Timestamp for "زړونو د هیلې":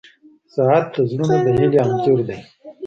1.09-1.79